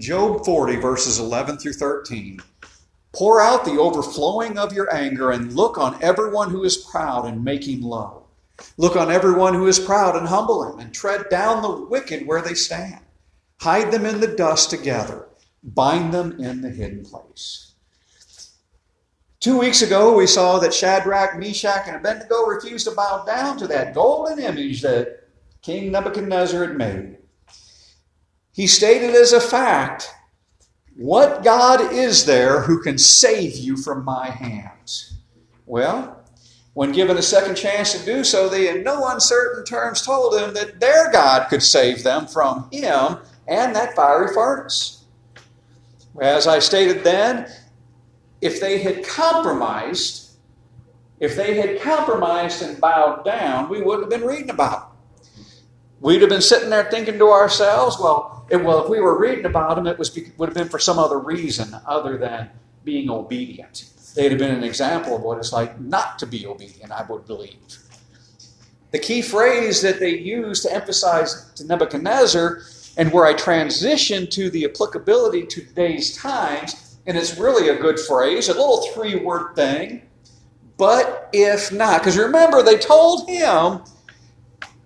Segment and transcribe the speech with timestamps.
[0.00, 2.40] Job 40, verses 11 through 13.
[3.12, 7.44] Pour out the overflowing of your anger and look on everyone who is proud and
[7.44, 8.24] make him low.
[8.78, 12.40] Look on everyone who is proud and humble him, and tread down the wicked where
[12.40, 13.00] they stand.
[13.60, 15.28] Hide them in the dust together,
[15.62, 17.72] bind them in the hidden place.
[19.38, 23.66] Two weeks ago, we saw that Shadrach, Meshach, and Abednego refused to bow down to
[23.66, 25.28] that golden image that
[25.60, 27.18] King Nebuchadnezzar had made.
[28.52, 30.10] He stated as a fact,
[30.96, 35.18] What God is there who can save you from my hands?
[35.66, 36.20] Well,
[36.74, 40.54] when given a second chance to do so, they in no uncertain terms told him
[40.54, 45.04] that their God could save them from him and that fiery furnace.
[46.20, 47.50] As I stated then,
[48.40, 50.30] if they had compromised,
[51.18, 55.38] if they had compromised and bowed down, we wouldn't have been reading about it.
[56.00, 59.46] We'd have been sitting there thinking to ourselves, well, it, well, if we were reading
[59.46, 62.50] about them, it was, would have been for some other reason other than
[62.84, 63.84] being obedient.
[64.14, 67.26] They'd have been an example of what it's like not to be obedient, I would
[67.26, 67.78] believe.
[68.90, 72.62] The key phrase that they used to emphasize to Nebuchadnezzar,
[72.96, 78.00] and where I transition to the applicability to today's times, and it's really a good
[78.00, 80.02] phrase, a little three word thing.
[80.76, 83.82] But if not, because remember, they told him,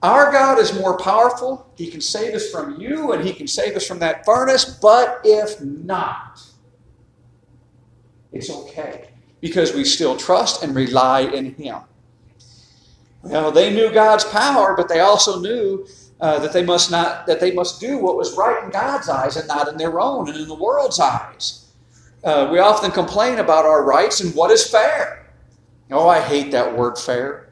[0.05, 1.67] Our God is more powerful.
[1.77, 4.67] He can save us from you and he can save us from that furnace.
[4.67, 6.43] But if not,
[8.31, 9.09] it's okay
[9.41, 11.79] because we still trust and rely in him.
[13.23, 15.87] Well, they knew God's power, but they also knew
[16.21, 19.39] uh, that they must not that they must do what was right in God's eyes
[19.39, 21.71] and not in their own and in the world's eyes.
[22.23, 25.33] Uh, we often complain about our rights and what is fair.
[25.91, 27.44] Oh, I hate that word fair.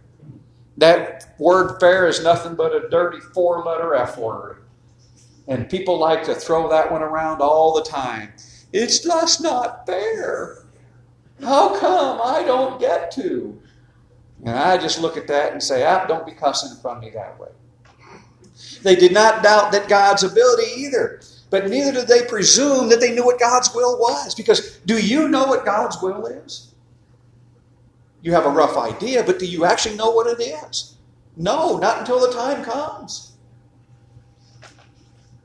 [0.77, 4.65] That word fair is nothing but a dirty four letter F word.
[5.49, 8.33] And people like to throw that one around all the time.
[8.73, 10.65] It's just not fair.
[11.43, 13.61] How come I don't get to?
[14.45, 17.05] And I just look at that and say, ah, don't be cussing in front of
[17.05, 17.49] me that way.
[18.83, 21.21] They did not doubt that God's ability either.
[21.51, 24.35] But neither did they presume that they knew what God's will was.
[24.35, 26.72] Because do you know what God's will is?
[28.23, 30.97] You have a rough idea, but do you actually know what it is?
[31.37, 33.33] No, not until the time comes.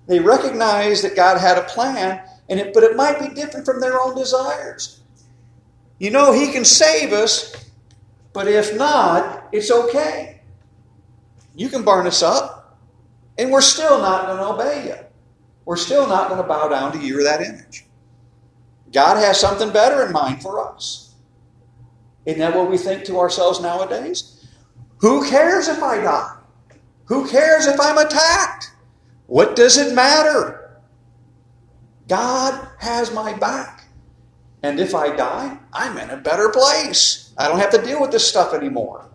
[0.07, 3.81] They recognize that God had a plan, and it, but it might be different from
[3.81, 5.01] their own desires.
[5.99, 7.53] You know, He can save us,
[8.31, 10.41] but if not, it's okay.
[11.55, 12.77] You can burn us up,
[13.37, 15.07] and we're still not going to obey you
[15.67, 17.85] we're still not going to bow down to you or that image.
[18.93, 21.06] God has something better in mind for us.
[22.27, 24.47] Isn't that what we think to ourselves nowadays?
[24.99, 26.37] Who cares if I die?
[27.05, 28.71] Who cares if I'm attacked?
[29.25, 30.79] What does it matter?
[32.07, 33.85] God has my back.
[34.61, 37.33] And if I die, I'm in a better place.
[37.39, 39.07] I don't have to deal with this stuff anymore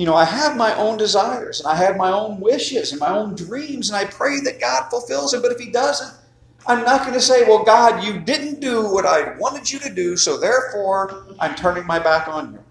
[0.00, 3.10] you know, I have my own desires and I have my own wishes and my
[3.10, 5.42] own dreams, and I pray that God fulfills them.
[5.42, 6.16] But if He doesn't,
[6.66, 9.92] I'm not going to say, well, God, you didn't do what I wanted you to
[9.92, 12.64] do, so therefore I'm turning my back on you.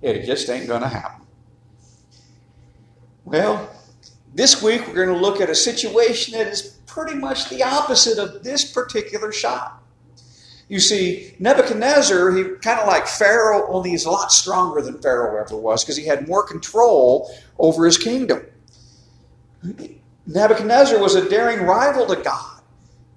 [0.00, 1.26] It just ain't going to happen.
[3.24, 3.70] Well,
[4.34, 8.18] this week we're going to look at a situation that is pretty much the opposite
[8.18, 9.80] of this particular shot.
[10.68, 15.38] You see, Nebuchadnezzar, he kind of like Pharaoh, only he's a lot stronger than Pharaoh
[15.38, 18.40] ever was because he had more control over his kingdom.
[20.26, 22.61] Nebuchadnezzar was a daring rival to God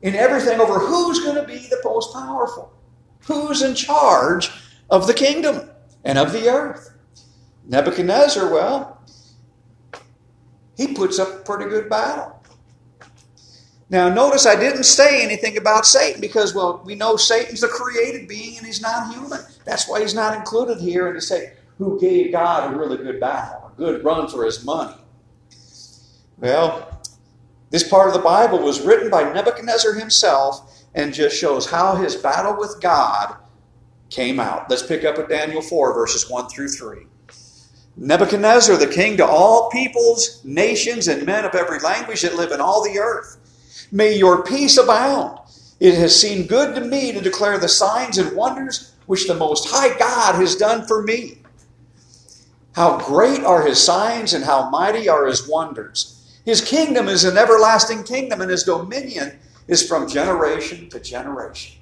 [0.06, 2.72] in everything over who's going to be the most powerful,
[3.26, 4.52] who's in charge
[4.92, 5.68] of the kingdom
[6.04, 6.96] and of the earth.
[7.66, 9.02] Nebuchadnezzar, well,
[10.78, 12.40] he puts up a pretty good battle.
[13.90, 18.28] Now, notice I didn't say anything about Satan because, well, we know Satan's a created
[18.28, 19.40] being and he's not human.
[19.64, 21.08] That's why he's not included here.
[21.08, 24.64] And to say, who gave God a really good battle, a good run for his
[24.64, 24.98] money?
[26.38, 26.95] Well,
[27.70, 32.16] this part of the Bible was written by Nebuchadnezzar himself and just shows how his
[32.16, 33.36] battle with God
[34.10, 34.70] came out.
[34.70, 36.98] Let's pick up with Daniel 4, verses 1 through 3.
[37.98, 42.62] Nebuchadnezzar, the king to all peoples, nations, and men of every language that live in
[42.62, 43.38] all the earth
[43.92, 45.40] May your peace abound.
[45.80, 49.70] It has seemed good to me to declare the signs and wonders which the Most
[49.70, 51.40] High God has done for me.
[52.74, 56.15] How great are his signs and how mighty are his wonders.
[56.46, 61.82] His kingdom is an everlasting kingdom, and his dominion is from generation to generation.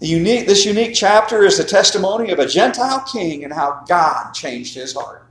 [0.00, 4.74] Unique, this unique chapter is the testimony of a Gentile king and how God changed
[4.74, 5.26] his heart.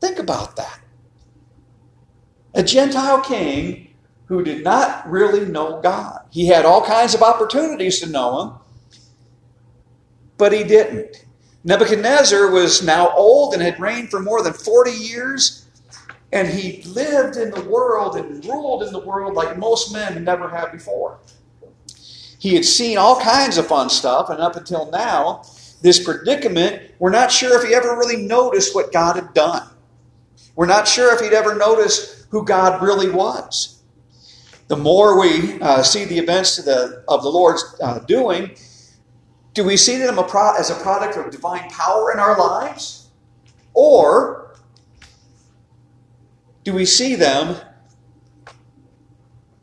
[0.00, 0.78] Think about that.
[2.54, 3.94] A Gentile king
[4.26, 6.20] who did not really know God.
[6.30, 8.52] He had all kinds of opportunities to know him,
[10.36, 11.24] but he didn't.
[11.68, 15.66] Nebuchadnezzar was now old and had reigned for more than 40 years,
[16.32, 20.48] and he lived in the world and ruled in the world like most men never
[20.48, 21.18] have before.
[22.38, 25.42] He had seen all kinds of fun stuff, and up until now,
[25.82, 29.68] this predicament, we're not sure if he ever really noticed what God had done.
[30.56, 33.82] We're not sure if he'd ever noticed who God really was.
[34.68, 38.56] The more we uh, see the events the, of the Lord's uh, doing,
[39.58, 40.20] do we see them
[40.56, 43.08] as a product of divine power in our lives?
[43.74, 44.54] Or
[46.62, 47.56] do we see them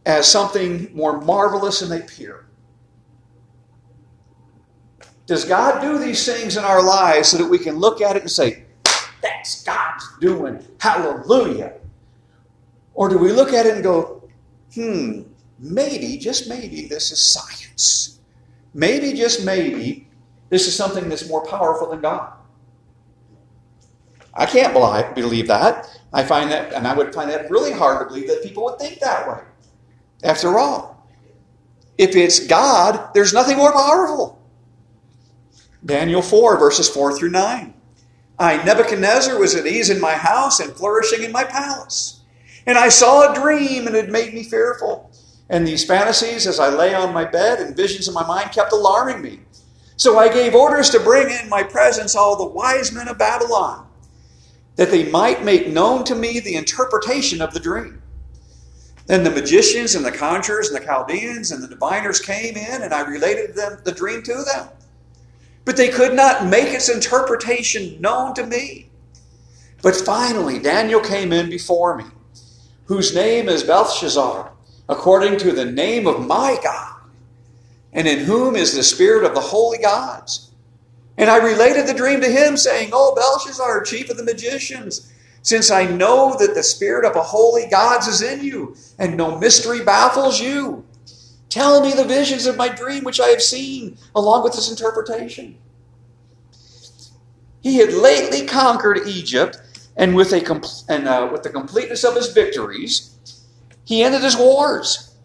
[0.05, 2.45] as something more marvelous than they appear?
[5.27, 8.23] Does God do these things in our lives so that we can look at it
[8.23, 8.65] and say,
[9.21, 10.61] that's God's doing?
[10.81, 11.71] Hallelujah.
[12.95, 14.27] Or do we look at it and go,
[14.73, 15.21] hmm,
[15.57, 18.14] maybe, just maybe, this is science?
[18.75, 20.07] Maybe, just maybe,
[20.49, 22.33] this is something that's more powerful than God.
[24.33, 24.73] I can't
[25.15, 25.87] believe that.
[26.13, 28.77] I find that, and I would find that really hard to believe that people would
[28.77, 29.41] think that way.
[30.23, 31.07] After all,
[31.97, 34.41] if it's God, there's nothing more powerful.
[35.85, 37.73] Daniel 4, verses 4 through 9.
[38.37, 42.21] I, Nebuchadnezzar, was at ease in my house and flourishing in my palace.
[42.65, 45.11] And I saw a dream, and it made me fearful.
[45.49, 48.73] And these fantasies, as I lay on my bed and visions in my mind, kept
[48.73, 49.41] alarming me.
[49.97, 53.87] So I gave orders to bring in my presence all the wise men of Babylon,
[54.75, 58.01] that they might make known to me the interpretation of the dream.
[59.05, 62.93] Then the magicians and the conjurers and the Chaldeans and the diviners came in, and
[62.93, 64.69] I related them the dream to them.
[65.63, 68.89] But they could not make its interpretation known to me.
[69.83, 72.05] But finally, Daniel came in before me,
[72.85, 74.51] whose name is Belteshazzar
[74.87, 76.95] according to the name of my God,
[77.93, 80.51] and in whom is the spirit of the holy gods.
[81.17, 85.11] And I related the dream to him, saying, O Belshazzar, chief of the magicians,
[85.41, 89.39] since I know that the spirit of the holy gods is in you, and no
[89.39, 90.83] mystery baffles you,
[91.49, 95.57] tell me the visions of my dream which I have seen, along with its interpretation.
[97.61, 99.61] He had lately conquered Egypt,
[99.95, 100.39] and with, a,
[100.89, 103.14] and, uh, with the completeness of his victories,
[103.85, 105.15] he ended his wars.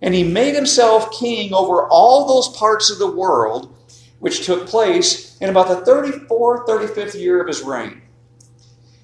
[0.00, 3.74] And he made himself king over all those parts of the world
[4.18, 8.02] which took place in about the 34th, 35th year of his reign.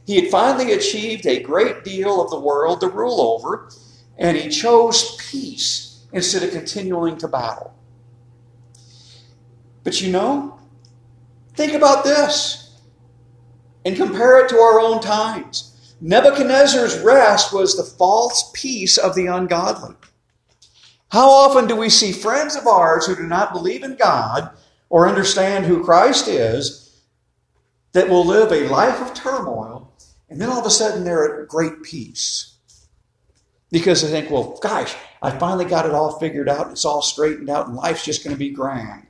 [0.06, 3.68] He had finally achieved a great deal of the world to rule over,
[4.16, 7.74] and he chose peace instead of continuing to battle.
[9.84, 10.58] But you know,
[11.54, 12.80] think about this
[13.84, 15.77] and compare it to our own times.
[16.00, 19.96] Nebuchadnezzar's rest was the false peace of the ungodly.
[21.10, 24.50] How often do we see friends of ours who do not believe in God
[24.90, 27.02] or understand who Christ is
[27.92, 29.92] that will live a life of turmoil
[30.28, 32.56] and then all of a sudden they're at great peace?
[33.70, 37.50] Because they think, well, gosh, I finally got it all figured out, it's all straightened
[37.50, 39.06] out, and life's just going to be grand.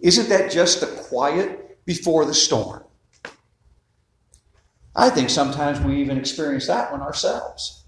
[0.00, 2.84] Isn't that just the quiet before the storm?
[4.94, 7.84] I think sometimes we even experience that one ourselves.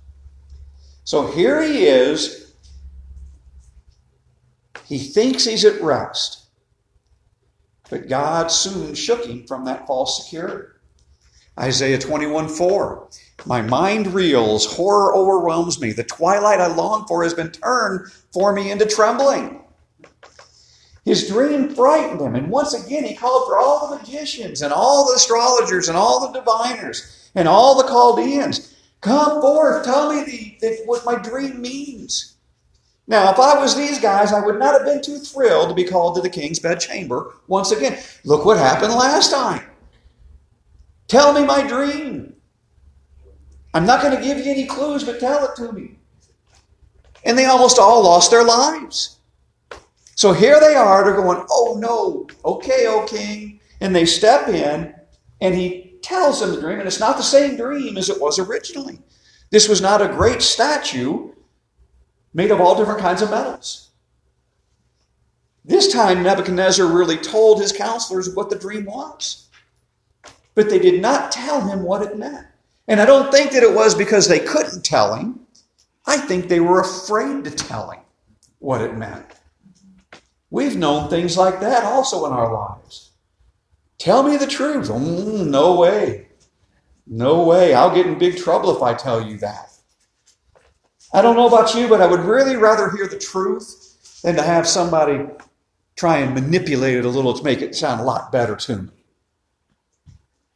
[1.05, 2.55] So here he is.
[4.87, 6.47] He thinks he's at rest.
[7.91, 10.69] But God soon shook him from that false security.
[11.59, 13.09] Isaiah 21 4.
[13.45, 15.93] My mind reels, horror overwhelms me.
[15.93, 19.63] The twilight I long for has been turned for me into trembling.
[21.05, 25.07] His dream frightened him, and once again he called for all the magicians and all
[25.07, 28.77] the astrologers and all the diviners and all the Chaldeans.
[29.01, 32.37] Come forth, tell me the, the, what my dream means.
[33.09, 35.83] Now, if I was these guys, I would not have been too thrilled to be
[35.83, 37.99] called to the king's bedchamber once again.
[38.25, 39.67] Look what happened last time.
[41.09, 42.35] Tell me my dream.
[43.75, 45.99] I'm not going to give you any clues, but tell it to me.
[47.25, 49.19] And they almost all lost their lives.
[50.23, 53.59] So here they are, they're going, oh no, okay, O king.
[53.81, 54.95] And they step in,
[55.41, 58.39] and he tells them the dream, and it's not the same dream as it was
[58.39, 59.01] originally.
[59.51, 61.33] This was not a great statue
[62.35, 63.91] made of all different kinds of metals.
[65.65, 69.49] This time, Nebuchadnezzar really told his counselors what the dream was.
[70.55, 72.47] But they did not tell him what it meant.
[72.87, 75.41] And I don't think that it was because they couldn't tell him.
[76.07, 78.03] I think they were afraid to tell him
[78.61, 79.27] what it meant.
[80.53, 83.13] We've known things like that also in our lives.
[83.97, 84.91] Tell me the truth.
[84.91, 86.29] Mm, no way.
[87.07, 87.73] No way.
[87.73, 89.71] I'll get in big trouble if I tell you that.
[91.15, 94.43] I don't know about you, but I would really rather hear the truth than to
[94.43, 95.25] have somebody
[95.97, 98.91] try and manipulate it a little to make it sound a lot better to me.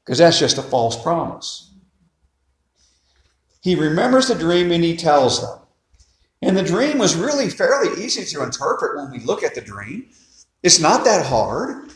[0.05, 1.73] Because that's just a false promise.
[3.63, 5.66] He remembers the dream and he tells them.
[6.43, 10.11] And the dream was really fairly easy to interpret when we look at the dream.
[10.63, 11.91] It's not that hard.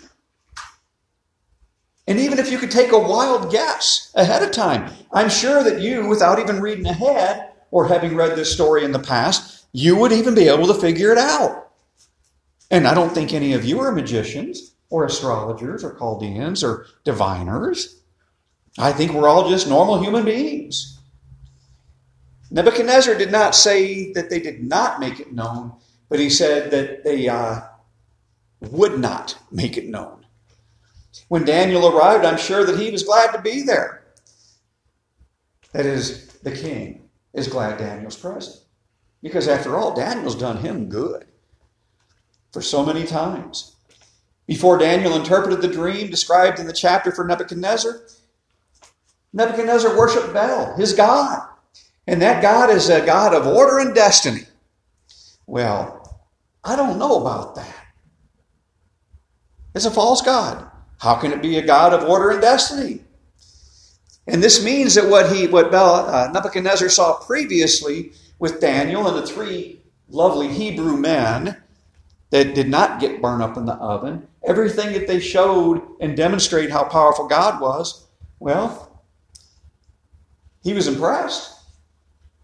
[2.06, 5.80] And even if you could take a wild guess ahead of time, I'm sure that
[5.80, 10.12] you, without even reading ahead or having read this story in the past, you would
[10.12, 11.70] even be able to figure it out.
[12.70, 18.00] And I don't think any of you are magicians or astrologers or Chaldeans or diviners.
[18.78, 20.99] I think we're all just normal human beings.
[22.50, 25.72] Nebuchadnezzar did not say that they did not make it known,
[26.08, 27.60] but he said that they uh,
[28.60, 30.26] would not make it known.
[31.28, 34.04] When Daniel arrived, I'm sure that he was glad to be there.
[35.72, 38.56] That is, the king is glad Daniel's present.
[39.22, 41.26] Because after all, Daniel's done him good
[42.52, 43.76] for so many times.
[44.46, 48.00] Before Daniel interpreted the dream described in the chapter for Nebuchadnezzar,
[49.32, 51.46] Nebuchadnezzar worshiped Baal, his God.
[52.06, 54.42] And that God is a God of order and destiny.
[55.46, 56.20] Well,
[56.64, 57.86] I don't know about that.
[59.74, 60.68] It's a false God.
[60.98, 63.00] How can it be a God of order and destiny?
[64.26, 69.16] And this means that what he, what Bel, uh, Nebuchadnezzar saw previously with Daniel and
[69.16, 71.56] the three lovely Hebrew men
[72.30, 76.70] that did not get burned up in the oven, everything that they showed and demonstrated
[76.70, 78.06] how powerful God was,
[78.38, 79.02] well,
[80.62, 81.59] he was impressed.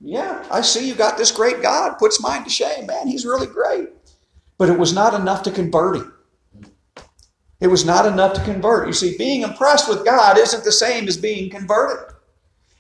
[0.00, 2.86] Yeah, I see you got this great God, puts mine to shame.
[2.86, 3.88] Man, he's really great.
[4.58, 6.12] But it was not enough to convert him.
[7.60, 8.86] It was not enough to convert.
[8.86, 12.14] You see, being impressed with God isn't the same as being converted.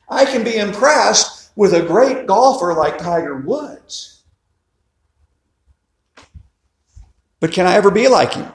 [0.08, 4.22] I can be impressed with a great golfer like Tiger Woods.
[7.40, 8.52] But can I ever be like him?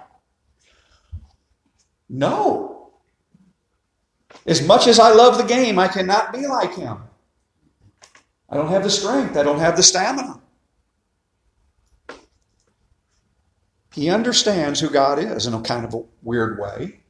[2.10, 2.92] No.
[4.46, 6.98] As much as I love the game, I cannot be like him.
[8.52, 10.42] I don't have the strength, I don't have the stamina.
[13.94, 17.02] He understands who God is in a kind of a weird way,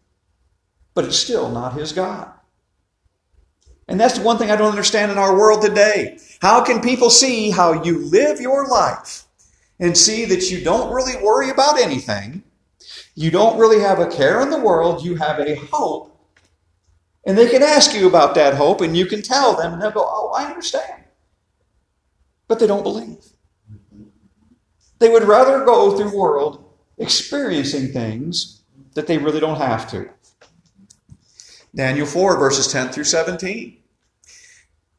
[0.94, 2.32] but it's still not his God.
[3.88, 6.18] And that's the one thing I don't understand in our world today.
[6.42, 9.26] How can people see how you live your life
[9.80, 12.44] and see that you don't really worry about anything?
[13.16, 15.04] You don't really have a care in the world.
[15.04, 16.08] You have a hope.
[17.26, 19.92] And they can ask you about that hope, and you can tell them, and they'll
[19.92, 21.01] go, Oh, I understand.
[22.52, 23.24] But they don't believe.
[25.00, 26.62] They would rather go through world
[26.98, 30.10] experiencing things that they really don't have to.
[31.74, 33.78] Daniel 4, verses 10 through 17.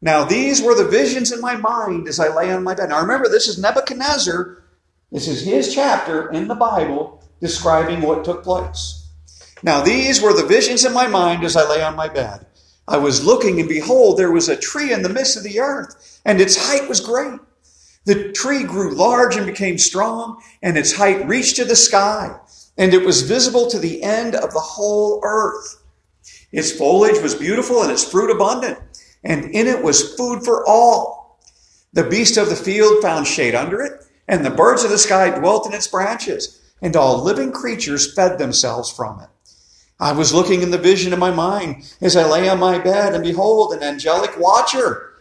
[0.01, 2.89] Now, these were the visions in my mind as I lay on my bed.
[2.89, 4.65] Now, remember, this is Nebuchadnezzar.
[5.11, 9.11] This is his chapter in the Bible describing what took place.
[9.63, 12.47] Now, these were the visions in my mind as I lay on my bed.
[12.93, 16.21] I was looking, and behold, there was a tree in the midst of the earth,
[16.27, 17.41] and its height was great.
[18.05, 22.37] The tree grew large and became strong, and its height reached to the sky,
[22.77, 25.83] and it was visible to the end of the whole earth.
[26.53, 28.79] Its foliage was beautiful and its fruit abundant,
[29.25, 31.41] and in it was food for all.
[31.95, 35.31] The beasts of the field found shade under it, and the birds of the sky
[35.31, 39.31] dwelt in its branches, and all living creatures fed themselves from it.
[40.03, 43.15] I was looking in the vision of my mind as I lay on my bed,
[43.15, 45.15] and behold, an angelic watcher,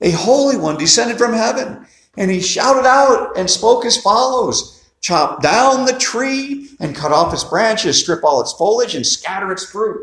[0.00, 1.86] a holy one descended from heaven
[2.16, 7.32] and he shouted out and spoke as follows Chop down the tree and cut off
[7.32, 10.00] its branches, strip all its foliage, and scatter its fruit.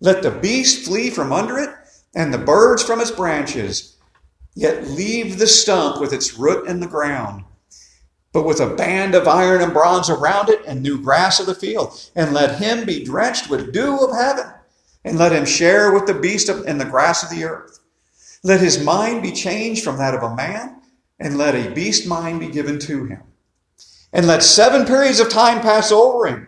[0.00, 1.68] Let the beast flee from under it,
[2.14, 3.98] and the birds from its branches,
[4.54, 7.44] yet leave the stump with its root in the ground.
[8.36, 11.54] But with a band of iron and bronze around it, and new grass of the
[11.54, 14.44] field, and let him be drenched with dew of heaven,
[15.06, 17.78] and let him share with the beast in the grass of the earth.
[18.42, 20.82] Let his mind be changed from that of a man,
[21.18, 23.22] and let a beast mind be given to him.
[24.12, 26.46] And let seven periods of time pass over him.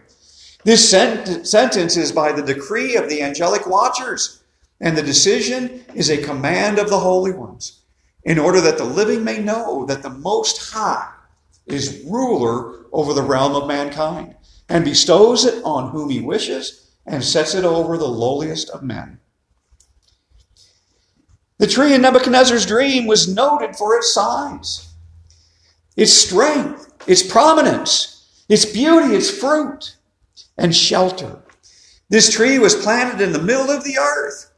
[0.65, 4.43] This sent- sentence is by the decree of the angelic watchers,
[4.79, 7.81] and the decision is a command of the holy ones,
[8.25, 11.15] in order that the living may know that the Most High
[11.69, 14.35] is ruler over the realm of mankind,
[14.69, 19.19] and bestows it on whom he wishes, and sets it over the lowliest of men.
[21.59, 24.89] The tree in Nebuchadnezzar's dream was noted for its size,
[25.97, 29.97] its strength, its prominence, its beauty, its fruit,
[30.57, 31.41] and shelter.
[32.11, 34.53] This tree was planted in the middle of the earth,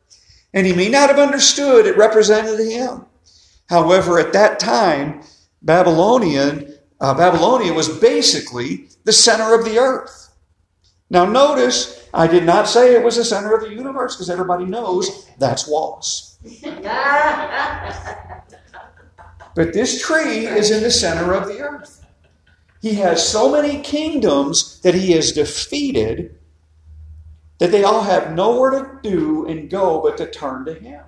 [0.53, 3.07] and he may not have understood it represented him.
[3.69, 5.23] However, at that time,
[5.63, 6.70] Babylonian,
[7.01, 10.33] uh, Babylonia was basically the center of the earth.
[11.09, 14.65] Now, notice I did not say it was the center of the universe because everybody
[14.65, 16.39] knows that's Wallace.
[19.55, 22.05] but this tree is in the center of the earth.
[22.81, 26.39] He has so many kingdoms that he has defeated
[27.59, 31.05] that they all have nowhere to do and go but to turn to him.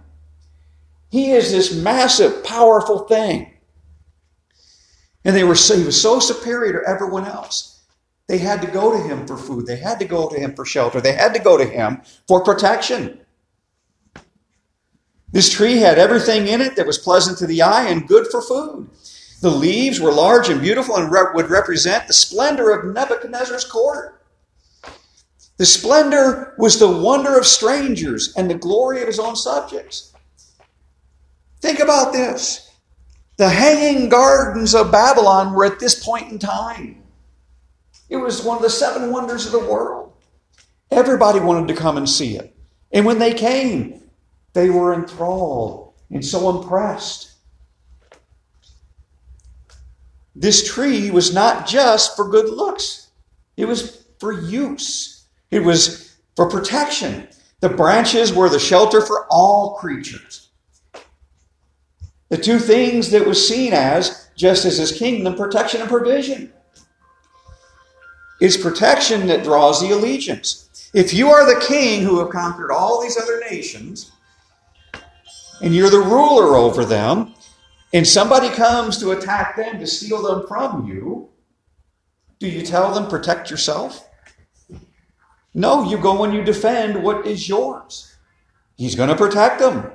[1.11, 3.52] He is this massive, powerful thing.
[5.25, 7.81] And they were so, he was so superior to everyone else.
[8.27, 9.67] They had to go to him for food.
[9.67, 11.01] They had to go to him for shelter.
[11.01, 13.21] They had to go to him for protection.
[15.31, 18.43] This tree had everything in it that was pleasant to the eye and good for
[18.43, 18.91] food.
[19.41, 24.23] The leaves were large and beautiful and re- would represent the splendor of Nebuchadnezzar's court.
[25.57, 30.13] The splendor was the wonder of strangers and the glory of his own subjects.
[31.61, 32.72] Think about this.
[33.37, 37.03] The hanging gardens of Babylon were at this point in time.
[38.09, 40.13] It was one of the seven wonders of the world.
[40.91, 42.55] Everybody wanted to come and see it.
[42.93, 44.03] And when they came,
[44.53, 47.33] they were enthralled and so impressed.
[50.35, 53.11] This tree was not just for good looks,
[53.57, 57.29] it was for use, it was for protection.
[57.61, 60.49] The branches were the shelter for all creatures.
[62.33, 66.51] The two things that was seen as, just as his kingdom, protection and provision.
[68.41, 70.91] It's protection that draws the allegiance.
[70.95, 74.13] If you are the king who have conquered all these other nations,
[75.61, 77.35] and you're the ruler over them,
[77.93, 81.29] and somebody comes to attack them to steal them from you,
[82.39, 84.09] do you tell them protect yourself?
[85.53, 88.17] No, you go and you defend what is yours.
[88.77, 89.93] He's going to protect them.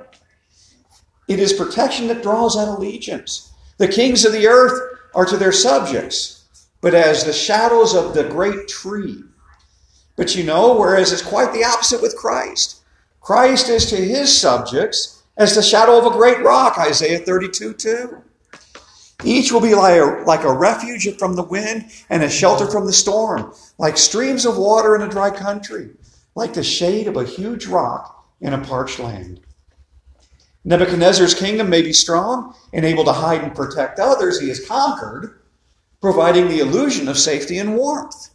[1.28, 3.52] It is protection that draws that allegiance.
[3.76, 6.46] The kings of the earth are to their subjects,
[6.80, 9.22] but as the shadows of the great tree.
[10.16, 12.80] But you know, whereas it's quite the opposite with Christ.
[13.20, 18.22] Christ is to his subjects as the shadow of a great rock, Isaiah 32 2.
[19.24, 22.86] Each will be like a, like a refuge from the wind and a shelter from
[22.86, 25.90] the storm, like streams of water in a dry country,
[26.34, 29.40] like the shade of a huge rock in a parched land.
[30.64, 35.40] Nebuchadnezzar's kingdom may be strong and able to hide and protect others he has conquered,
[36.00, 38.30] providing the illusion of safety and warmth.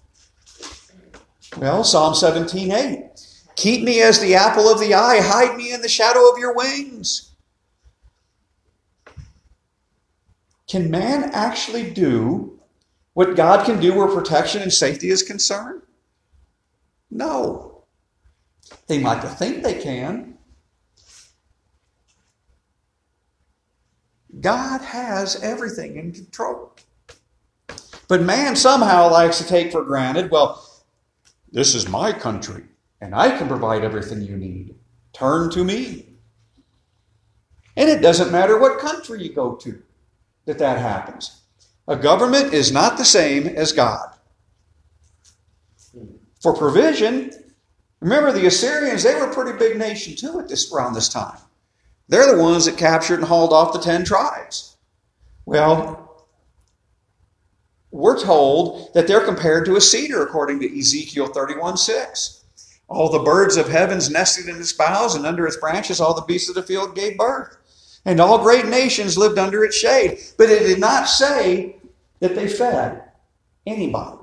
[1.57, 3.09] Well, Psalm 17 8.
[3.55, 5.19] Keep me as the apple of the eye.
[5.21, 7.31] Hide me in the shadow of your wings.
[10.67, 12.59] Can man actually do
[13.13, 15.83] what God can do where protection and safety is concerned?
[17.12, 17.83] No.
[18.88, 20.33] They might think they can.
[24.39, 26.74] God has everything in control.
[28.08, 30.63] But man somehow likes to take for granted, well,
[31.52, 32.63] this is my country
[33.04, 34.76] and I can provide everything you need.
[35.12, 36.08] Turn to me.
[37.76, 39.82] And it doesn't matter what country you go to
[40.46, 41.41] that that happens.
[41.88, 44.15] A government is not the same as God.
[46.41, 47.32] For provision,
[48.00, 51.38] remember the Assyrians, they were a pretty big nation too at this around this time.
[52.07, 54.77] They're the ones that captured and hauled off the ten tribes.
[55.45, 56.25] Well,
[57.91, 62.43] we're told that they're compared to a cedar according to Ezekiel 31 6.
[62.87, 66.21] All the birds of heavens nested in its boughs, and under its branches all the
[66.21, 67.57] beasts of the field gave birth.
[68.05, 70.19] And all great nations lived under its shade.
[70.37, 71.77] But it did not say
[72.19, 73.03] that they fed
[73.65, 74.17] anybody.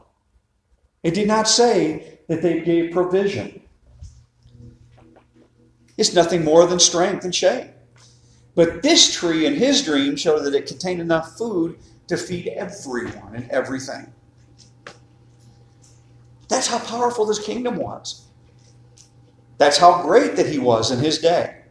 [1.03, 3.60] It did not say that they gave provision.
[6.01, 7.75] It's nothing more than strength and shade.
[8.55, 13.35] But this tree in his dream showed that it contained enough food to feed everyone
[13.35, 14.11] and everything.
[16.49, 18.29] That's how powerful this kingdom was.
[19.59, 21.65] That's how great that he was in his day.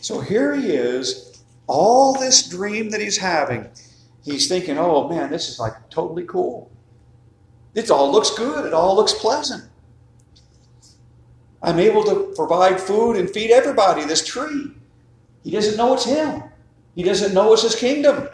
[0.00, 3.68] So here he is, all this dream that he's having.
[4.24, 6.70] He's thinking, oh man, this is like totally cool.
[7.74, 9.64] It all looks good, it all looks pleasant.
[11.64, 14.70] I'm able to provide food and feed everybody, this tree.
[15.42, 16.44] He doesn't know it's him,
[16.94, 18.28] he doesn't know it's his kingdom.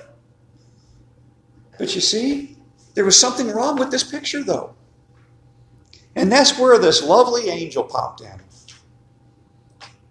[1.78, 2.56] But you see,
[2.94, 4.74] there was something wrong with this picture, though.
[6.16, 8.40] And that's where this lovely angel popped in.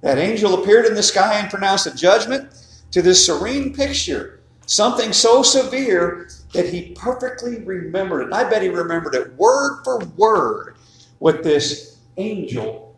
[0.02, 2.54] That angel appeared in the sky and pronounced a judgment
[2.92, 8.26] to this serene picture, something so severe that he perfectly remembered it.
[8.26, 10.78] And I bet he remembered it word for word
[11.20, 12.89] what this angel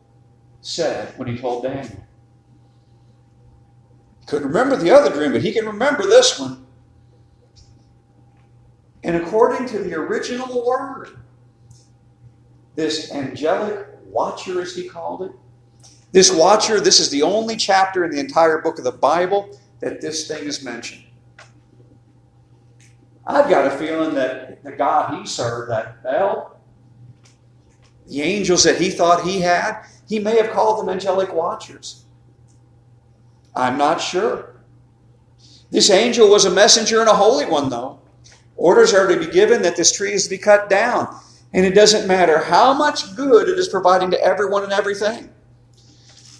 [0.61, 2.03] said when he told Daniel.
[4.27, 6.65] Couldn't remember the other dream, but he can remember this one.
[9.03, 11.17] And according to the original word,
[12.75, 15.31] this angelic watcher, as he called it,
[16.11, 20.01] this watcher, this is the only chapter in the entire book of the Bible that
[20.01, 21.03] this thing is mentioned.
[23.25, 26.60] I've got a feeling that the God he served, that Bel,
[28.11, 32.03] the angels that he thought he had, he may have called them angelic watchers.
[33.55, 34.57] I'm not sure.
[35.69, 38.01] This angel was a messenger and a holy one, though.
[38.57, 41.17] Orders are to be given that this tree is to be cut down.
[41.53, 45.29] And it doesn't matter how much good it is providing to everyone and everything.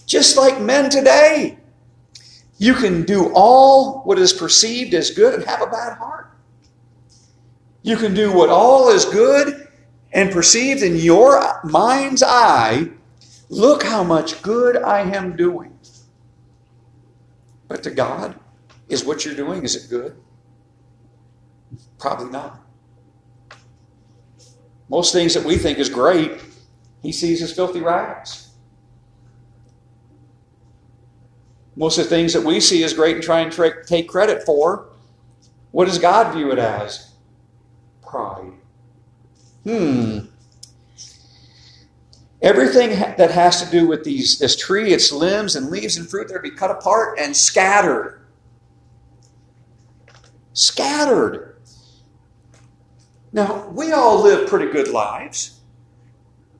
[0.05, 1.57] Just like men today,
[2.57, 6.31] you can do all what is perceived as good and have a bad heart.
[7.81, 9.60] You can do what all is good
[10.11, 12.89] and perceived in your mind's eye.
[13.49, 15.77] Look how much good I am doing.
[17.67, 18.37] But to God,
[18.89, 20.17] is what you're doing, is it good?
[21.97, 22.59] Probably not.
[24.89, 26.41] Most things that we think is great,
[27.01, 28.49] he sees as filthy rags.
[31.77, 34.43] Most of the things that we see as great and try and tra- take credit
[34.43, 34.89] for,
[35.71, 37.13] what does God view it as?
[38.01, 38.51] Pride.
[39.63, 40.19] Hmm.
[42.41, 46.27] Everything that has to do with these, this tree, its limbs and leaves and fruit,
[46.27, 48.25] they're to be cut apart and scattered.
[50.53, 51.57] Scattered.
[53.31, 55.59] Now, we all live pretty good lives.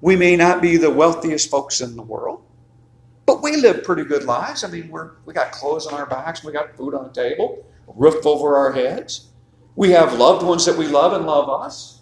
[0.01, 2.43] We may not be the wealthiest folks in the world,
[3.25, 4.63] but we live pretty good lives.
[4.63, 7.65] I mean, we're, we got clothes on our backs, we got food on the table,
[7.87, 9.29] a roof over our heads.
[9.75, 12.00] We have loved ones that we love and love us.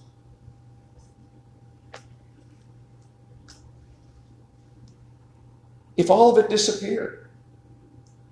[5.99, 7.27] If all of it disappeared,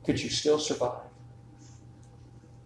[0.05, 1.01] could you still survive?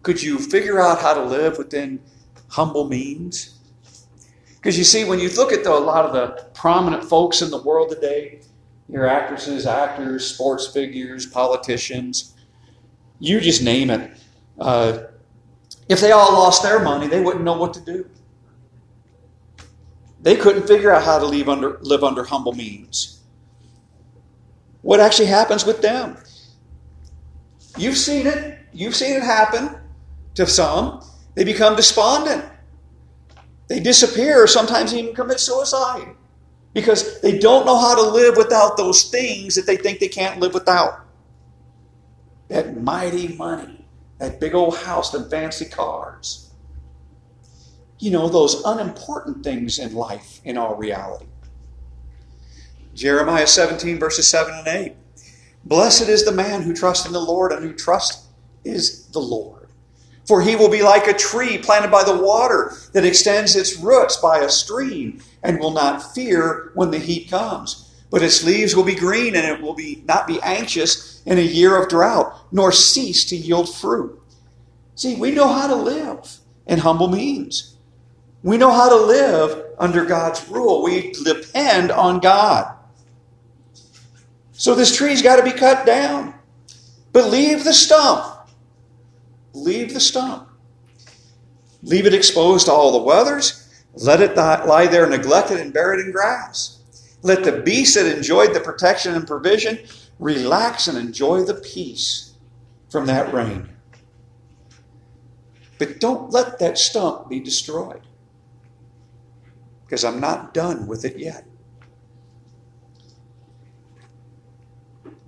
[0.04, 1.98] Could you figure out how to live within
[2.46, 3.58] humble means?
[4.54, 7.50] Because you see, when you look at the, a lot of the prominent folks in
[7.50, 8.42] the world today,
[8.88, 12.34] your actresses, actors, sports figures, politicians,
[13.18, 14.08] you just name it.
[14.56, 15.06] Uh,
[15.88, 18.08] if they all lost their money, they wouldn't know what to do.
[20.20, 23.18] They couldn't figure out how to under, live under humble means.
[24.82, 26.16] What actually happens with them?
[27.76, 28.58] You've seen it.
[28.72, 29.76] You've seen it happen
[30.34, 31.02] to some.
[31.34, 32.44] They become despondent.
[33.68, 36.14] They disappear, sometimes even commit suicide
[36.74, 40.40] because they don't know how to live without those things that they think they can't
[40.40, 41.06] live without.
[42.48, 43.86] That mighty money,
[44.18, 46.50] that big old house, them fancy cars.
[47.98, 51.26] You know, those unimportant things in life, in all reality.
[52.94, 54.94] Jeremiah 17, verses 7 and 8.
[55.64, 58.26] Blessed is the man who trusts in the Lord and who trusts
[58.64, 59.68] is the Lord.
[60.26, 64.16] For he will be like a tree planted by the water that extends its roots
[64.16, 67.88] by a stream and will not fear when the heat comes.
[68.10, 71.42] But its leaves will be green and it will be not be anxious in a
[71.42, 74.20] year of drought, nor cease to yield fruit.
[74.94, 77.76] See, we know how to live in humble means.
[78.42, 80.82] We know how to live under God's rule.
[80.82, 82.71] We depend on God.
[84.52, 86.34] So this tree's got to be cut down.
[87.12, 88.32] But leave the stump
[89.54, 90.48] leave the stump.
[91.82, 93.68] Leave it exposed to all the weathers.
[93.94, 96.78] Let it lie there neglected and buried in grass.
[97.22, 99.78] Let the beast that enjoyed the protection and provision
[100.18, 102.34] relax and enjoy the peace
[102.88, 103.68] from that rain.
[105.78, 108.02] But don't let that stump be destroyed
[109.84, 111.44] because I'm not done with it yet.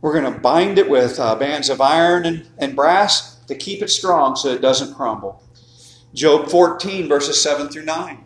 [0.04, 3.80] We're going to bind it with uh, bands of iron and, and brass to keep
[3.80, 5.42] it strong so it doesn't crumble.
[6.12, 8.22] Job 14, verses 7 through 9.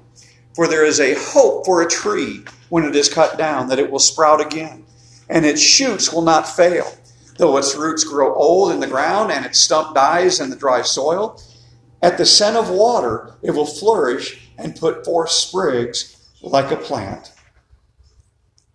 [0.57, 3.93] For there is a hope for a tree when it is cut down, that it
[3.93, 4.87] will sprout again,
[5.29, 6.93] and its shoots will not fail.
[7.37, 10.83] Though its roots grow old in the ground and its stump dies in the dry
[10.83, 11.41] soil,
[12.03, 17.33] at the scent of water it will flourish and put forth sprigs like a plant.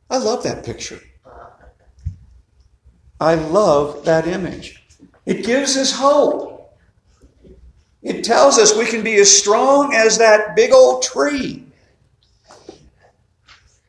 [0.09, 1.01] I love that picture.
[3.23, 4.83] I love that image.
[5.25, 6.77] It gives us hope.
[8.01, 11.63] It tells us we can be as strong as that big old tree.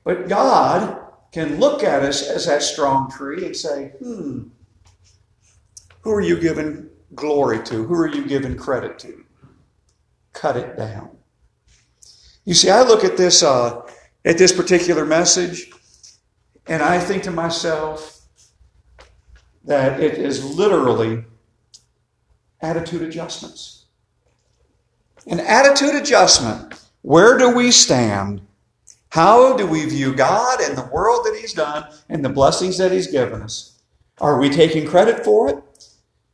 [0.04, 1.00] But God
[1.32, 4.44] can look at us as that strong tree and say, hmm,
[6.02, 7.82] who are you giving glory to?
[7.82, 9.24] Who are you giving credit to?
[10.32, 11.10] Cut it down.
[12.44, 13.80] You see, I look at this uh,
[14.24, 15.72] at this particular message,
[16.68, 18.13] and I think to myself,
[19.64, 21.24] that it is literally
[22.60, 23.84] attitude adjustments.
[25.26, 26.80] An attitude adjustment.
[27.02, 28.42] Where do we stand?
[29.08, 32.92] How do we view God and the world that He's done and the blessings that
[32.92, 33.80] He's given us?
[34.20, 35.58] Are we taking credit for it?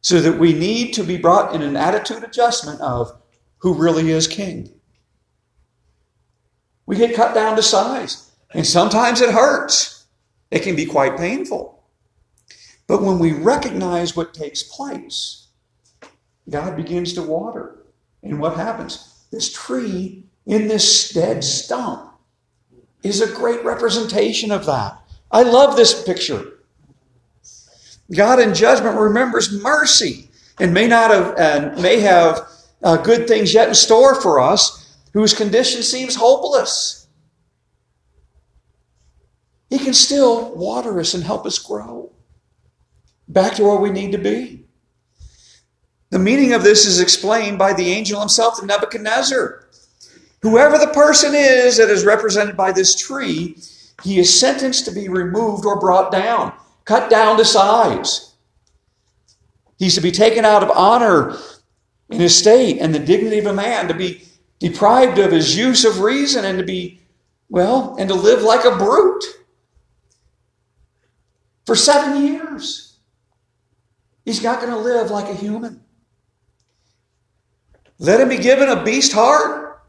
[0.03, 3.12] So that we need to be brought in an attitude adjustment of
[3.59, 4.73] who really is king.
[6.87, 10.07] We get cut down to size, and sometimes it hurts.
[10.51, 11.80] It can be quite painful.
[12.90, 15.46] But when we recognize what takes place,
[16.48, 17.85] God begins to water.
[18.24, 19.26] And what happens?
[19.31, 22.11] This tree in this dead stump
[23.05, 25.00] is a great representation of that.
[25.31, 26.44] I love this picture.
[28.12, 32.40] God in judgment remembers mercy and may not have and may have
[32.83, 37.07] uh, good things yet in store for us whose condition seems hopeless.
[39.68, 42.11] He can still water us and help us grow
[43.33, 44.64] back to where we need to be.
[46.11, 49.69] The meaning of this is explained by the angel himself to Nebuchadnezzar.
[50.43, 53.57] Whoever the person is that is represented by this tree,
[54.03, 56.53] he is sentenced to be removed or brought down,
[56.85, 58.35] cut down to size.
[59.79, 61.37] He's to be taken out of honor
[62.09, 64.25] in his state and the dignity of a man, to be
[64.59, 67.01] deprived of his use of reason and to be,
[67.49, 69.25] well, and to live like a brute
[71.66, 72.89] for seven years.
[74.24, 75.83] He's not going to live like a human.
[77.98, 79.83] Let him be given a beast heart.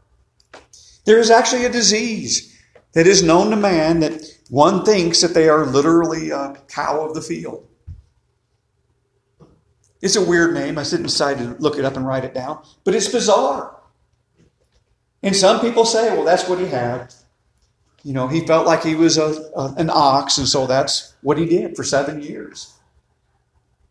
[1.04, 2.60] There is actually a disease
[2.92, 7.14] that is known to man that one thinks that they are literally a cow of
[7.14, 7.66] the field.
[10.02, 10.78] It's a weird name.
[10.78, 13.80] I didn't decide to look it up and write it down, but it's bizarre.
[15.22, 17.14] And some people say, well, that's what he had.
[18.02, 21.38] You know, he felt like he was a, a, an ox, and so that's what
[21.38, 22.74] he did for seven years.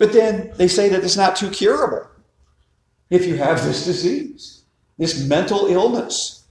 [0.02, 2.10] But then they say that it's not too curable
[3.12, 4.64] if you have this disease,
[4.98, 6.48] this mental illness.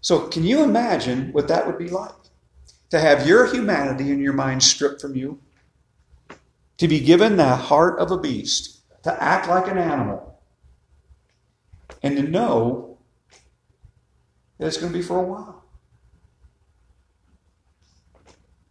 [0.00, 2.10] So, can you imagine what that would be like?
[2.90, 5.38] To have your humanity and your mind stripped from you,
[6.78, 10.40] to be given the heart of a beast, to act like an animal,
[12.02, 12.98] and to know
[14.58, 15.64] that it's going to be for a while.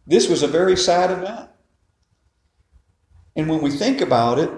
[0.06, 1.48] This was a very sad event.
[3.36, 4.50] And when we think about it,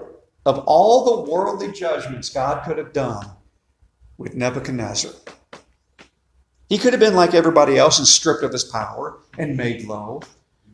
[0.45, 3.25] of all the worldly judgments God could have done
[4.17, 5.11] with Nebuchadnezzar,
[6.69, 10.21] he could have been like everybody else and stripped of his power and made low.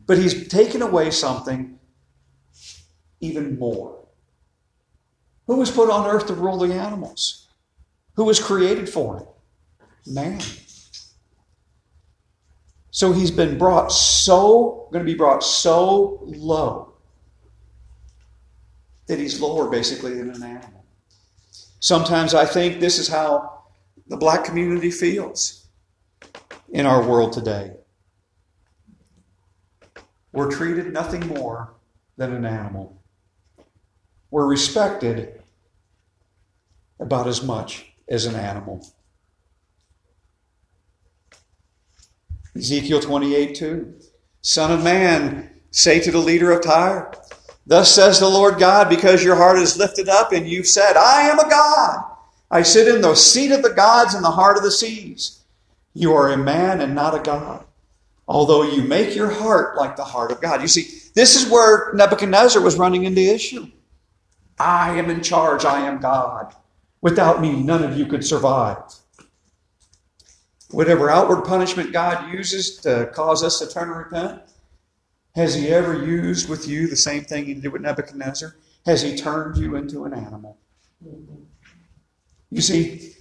[0.06, 1.80] But he's taken away something
[3.20, 4.06] even more.
[5.48, 7.48] Who was put on earth to rule the animals?
[8.14, 9.28] Who was created for it?
[10.06, 10.40] Man.
[12.90, 16.95] So he's been brought so, going to be brought so low
[19.06, 20.84] that he's lower basically than an animal.
[21.80, 23.62] Sometimes I think this is how
[24.08, 25.66] the black community feels
[26.70, 27.72] in our world today.
[30.32, 31.74] We're treated nothing more
[32.16, 33.02] than an animal.
[34.30, 35.42] We're respected
[36.98, 38.86] about as much as an animal.
[42.56, 43.94] Ezekiel 28 2.
[44.40, 47.12] Son of man, say to the leader of Tyre,
[47.66, 51.22] Thus says the Lord God, because your heart is lifted up and you've said, I
[51.22, 52.04] am a God.
[52.50, 55.42] I sit in the seat of the gods in the heart of the seas.
[55.92, 57.64] You are a man and not a God,
[58.28, 60.62] although you make your heart like the heart of God.
[60.62, 63.66] You see, this is where Nebuchadnezzar was running into issue.
[64.58, 65.64] I am in charge.
[65.64, 66.54] I am God.
[67.00, 68.78] Without me, none of you could survive.
[70.70, 74.42] Whatever outward punishment God uses to cause us to turn and repent,
[75.36, 78.56] has He ever used with you the same thing He did with Nebuchadnezzar?
[78.86, 80.58] Has He turned you into an animal?
[82.50, 83.12] You see,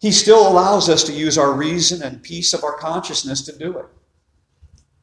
[0.00, 3.78] He still allows us to use our reason and peace of our consciousness to do
[3.78, 3.86] it.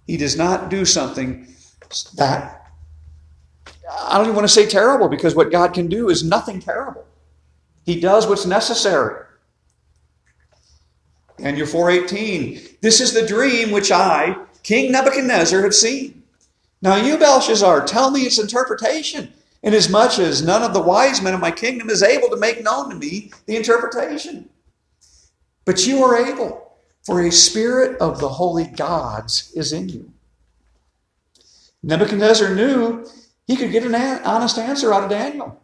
[0.07, 1.47] He does not do something
[2.15, 2.71] that
[3.91, 7.05] I don't even want to say terrible because what God can do is nothing terrible.
[7.85, 9.25] He does what's necessary.
[11.37, 14.35] Daniel 4:18 This is the dream which I
[14.69, 16.21] King Nebuchadnezzar have seen.
[16.79, 21.39] Now you, Belshazzar, tell me its interpretation, inasmuch as none of the wise men of
[21.39, 24.47] my kingdom is able to make known to me the interpretation.
[25.65, 26.71] But you are able,
[27.03, 30.13] for a spirit of the holy gods is in you.
[31.81, 33.07] Nebuchadnezzar knew
[33.47, 35.59] he could get an honest answer out of Daniel.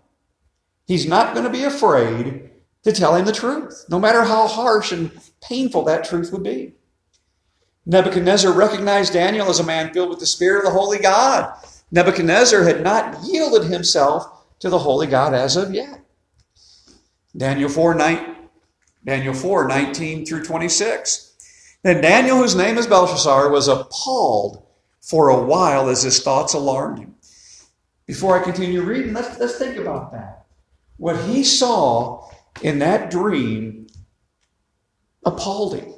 [0.87, 2.49] He's not going to be afraid
[2.81, 5.11] to tell him the truth, no matter how harsh and
[5.43, 6.73] painful that truth would be.
[7.85, 11.53] Nebuchadnezzar recognized Daniel as a man filled with the Spirit of the Holy God,
[11.91, 16.01] Nebuchadnezzar had not yielded himself to the holy God as of yet.
[17.37, 18.35] Daniel 4, 9,
[19.05, 21.33] Daniel 4 19 through 26.
[21.83, 24.65] Then Daniel, whose name is Belshazzar, was appalled
[25.01, 27.15] for a while as his thoughts alarmed him.
[28.07, 30.45] Before I continue reading, let's, let's think about that.
[30.97, 32.27] What he saw
[32.61, 33.87] in that dream
[35.23, 35.94] appalled him.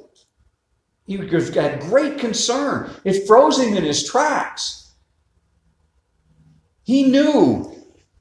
[1.07, 2.91] He had great concern.
[3.05, 4.91] It froze him in his tracks.
[6.83, 7.73] He knew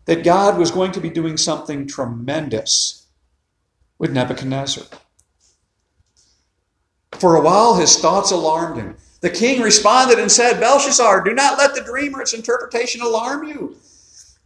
[0.06, 3.06] that God was going to be doing something tremendous
[3.98, 4.84] with Nebuchadnezzar.
[7.12, 8.96] For a while, his thoughts alarmed him.
[9.20, 13.48] The king responded and said, Belteshazzar, do not let the dream or its interpretation alarm
[13.48, 13.76] you.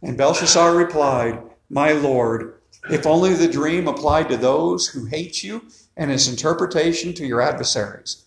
[0.01, 2.55] And Belteshazzar replied, My lord,
[2.89, 5.63] if only the dream applied to those who hate you
[5.95, 8.25] and its interpretation to your adversaries.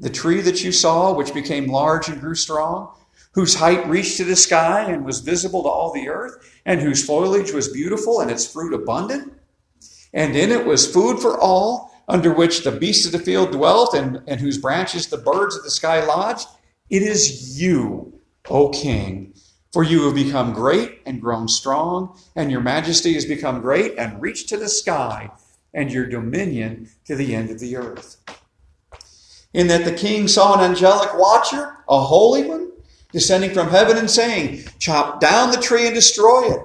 [0.00, 2.94] The tree that you saw, which became large and grew strong,
[3.32, 7.04] whose height reached to the sky and was visible to all the earth, and whose
[7.04, 9.32] foliage was beautiful and its fruit abundant,
[10.12, 13.94] and in it was food for all, under which the beasts of the field dwelt,
[13.94, 16.48] and, and whose branches the birds of the sky lodged.
[16.88, 19.34] It is you, O king,
[19.72, 24.22] for you have become great and grown strong, and your majesty has become great and
[24.22, 25.30] reached to the sky,
[25.74, 28.16] and your dominion to the end of the earth.
[29.54, 32.70] In that the king saw an angelic watcher, a holy one,
[33.12, 36.60] descending from heaven and saying, Chop down the tree and destroy it,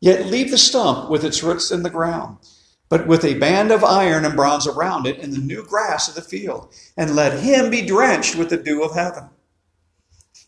[0.00, 2.38] yet leave the stump with its roots in the ground
[2.88, 6.14] but with a band of iron and bronze around it in the new grass of
[6.14, 9.24] the field, and let him be drenched with the dew of heaven.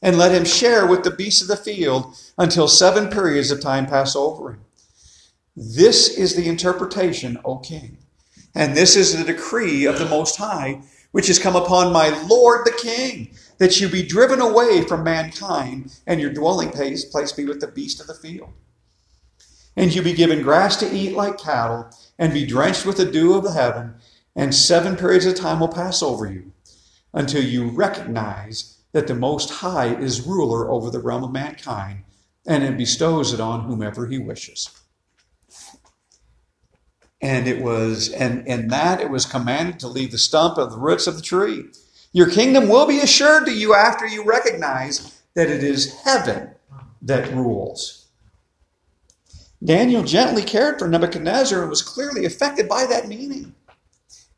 [0.01, 3.87] And let him share with the beasts of the field until seven periods of time
[3.87, 4.61] pass over him.
[5.57, 7.99] This is the interpretation, O king.
[8.55, 10.83] And this is the decree of the Most High,
[11.17, 15.99] which has come upon my Lord the king, that you be driven away from mankind,
[16.07, 18.51] and your dwelling place be with the beast of the field.
[19.75, 23.33] And you be given grass to eat like cattle and be drenched with the dew
[23.33, 23.95] of the heaven,
[24.35, 26.53] and seven periods of time will pass over you
[27.15, 32.01] until you recognize that the Most High is ruler over the realm of mankind
[32.47, 34.69] and it bestows it on whomever he wishes.
[37.21, 40.79] And it was, and in that it was commanded to leave the stump of the
[40.79, 41.65] roots of the tree.
[42.13, 46.51] Your kingdom will be assured to you after you recognize that it is heaven
[47.03, 48.07] that rules.
[49.65, 53.55] Daniel gently cared for Nebuchadnezzar and was clearly affected by that meaning.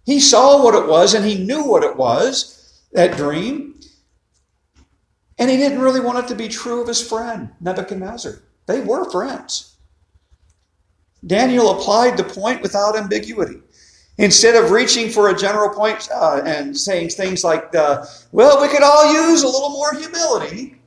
[0.05, 3.79] He saw what it was and he knew what it was, that dream.
[5.39, 8.41] And he didn't really want it to be true of his friend, Nebuchadnezzar.
[8.67, 9.68] They were friends.
[11.27, 13.61] Daniel applied the point without ambiguity.
[14.19, 18.69] Instead of reaching for a general point uh, and saying things like, uh, well, we
[18.69, 20.81] could all use a little more humility,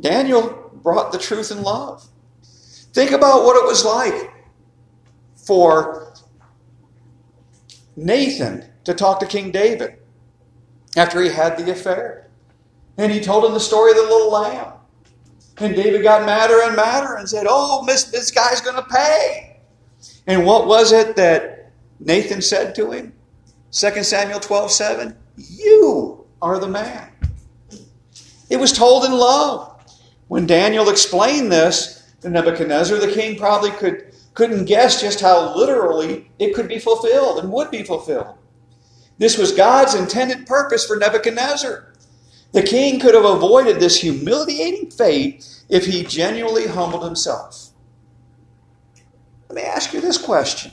[0.00, 2.04] Daniel brought the truth in love.
[2.92, 4.32] Think about what it was like
[5.36, 6.12] for
[7.96, 9.98] Nathan to talk to King David
[10.96, 12.30] after he had the affair.
[12.96, 14.72] And he told him the story of the little lamb.
[15.60, 19.60] And David got madder and madder and said, Oh, this, this guy's going to pay.
[20.26, 23.12] And what was it that Nathan said to him?
[23.72, 25.16] 2 Samuel 12 7.
[25.36, 27.10] You are the man.
[28.50, 29.74] It was told in love.
[30.28, 36.30] When Daniel explained this to Nebuchadnezzar, the king probably could, couldn't guess just how literally
[36.38, 38.36] it could be fulfilled and would be fulfilled.
[39.16, 41.94] This was God's intended purpose for Nebuchadnezzar.
[42.52, 47.70] The king could have avoided this humiliating fate if he genuinely humbled himself.
[49.48, 50.72] Let me ask you this question.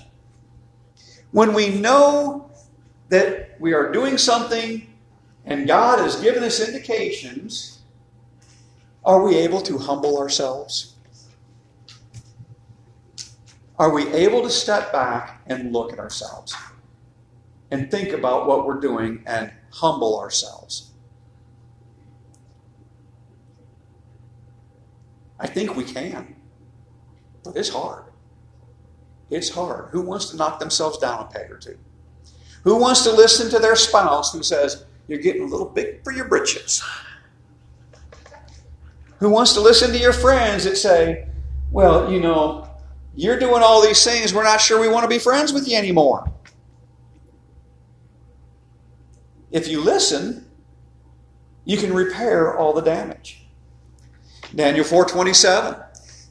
[1.32, 2.50] When we know
[3.10, 4.88] that we are doing something
[5.46, 7.76] and God has given us indications
[9.06, 10.96] are we able to humble ourselves?
[13.78, 16.56] Are we able to step back and look at ourselves
[17.70, 20.85] and think about what we're doing and humble ourselves?
[25.40, 26.36] I think we can,
[27.44, 28.04] but it's hard.
[29.30, 29.90] It's hard.
[29.92, 31.78] Who wants to knock themselves down a peg or two?
[32.64, 36.12] Who wants to listen to their spouse who says, You're getting a little big for
[36.12, 36.84] your britches?
[39.20, 41.28] who wants to listen to your friends that say,
[41.72, 42.70] well, you know,
[43.16, 44.34] you're doing all these things.
[44.34, 46.32] We're not sure we want to be friends with you anymore.
[49.52, 50.48] If you listen,
[51.64, 53.45] you can repair all the damage.
[54.56, 55.84] Daniel 4:27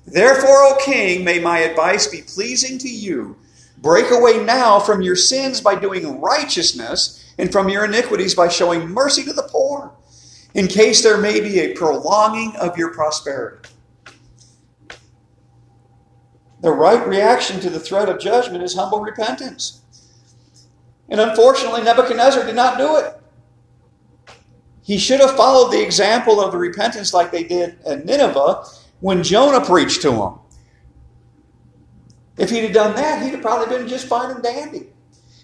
[0.07, 3.37] Therefore, O king, may my advice be pleasing to you.
[3.79, 8.89] Break away now from your sins by doing righteousness and from your iniquities by showing
[8.89, 9.93] mercy to the poor
[10.55, 13.69] in case there may be a prolonging of your prosperity.
[16.61, 19.83] The right reaction to the threat of judgment is humble repentance.
[21.11, 23.21] And unfortunately, Nebuchadnezzar did not do it.
[24.85, 28.65] He should have followed the example of the repentance like they did at Nineveh
[29.01, 30.39] when Jonah preached to them.
[32.37, 34.89] If he'd have done that, he'd have probably been just fine and dandy.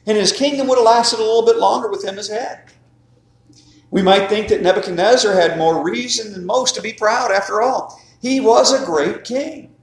[0.07, 2.65] And his kingdom would have lasted a little bit longer with him as head.
[3.91, 7.99] We might think that Nebuchadnezzar had more reason than most to be proud after all.
[8.21, 9.75] He was a great king.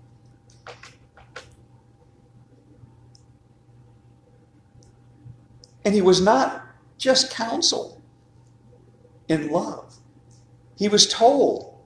[5.83, 6.63] And he was not
[6.99, 7.96] just counseled
[9.27, 9.95] in love,
[10.75, 11.77] he was told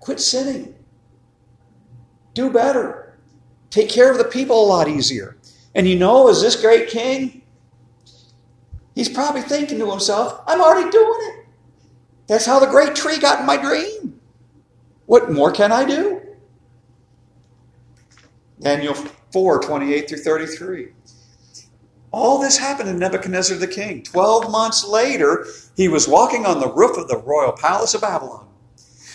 [0.00, 0.74] quit sinning,
[2.32, 3.18] do better,
[3.68, 5.36] take care of the people a lot easier.
[5.74, 7.42] And you know, as this great king,
[8.94, 11.46] he's probably thinking to himself, I'm already doing it.
[12.26, 14.18] That's how the great tree got in my dream.
[15.04, 16.22] What more can I do?
[18.60, 20.88] Daniel 4 28 through 33.
[22.10, 24.02] All this happened to Nebuchadnezzar the king.
[24.02, 25.46] Twelve months later,
[25.76, 28.46] he was walking on the roof of the royal palace of Babylon.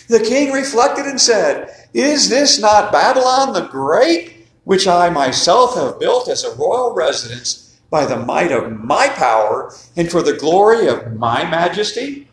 [0.08, 5.98] The king reflected and said, Is this not Babylon the Great, which I myself have
[5.98, 10.86] built as a royal residence by the might of my power and for the glory
[10.86, 12.28] of my majesty?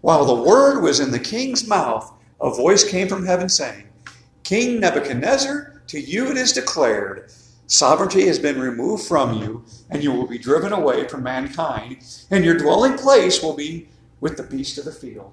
[0.00, 3.84] While the word was in the king's mouth, a voice came from heaven saying,
[4.44, 7.30] King Nebuchadnezzar, to you it is declared,
[7.70, 11.98] Sovereignty has been removed from you, and you will be driven away from mankind,
[12.28, 15.32] and your dwelling place will be with the beast of the field.